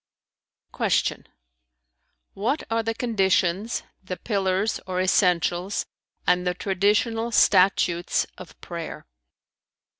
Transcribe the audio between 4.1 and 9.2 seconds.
pillars or essentials, and the traditional statutes of prayer?"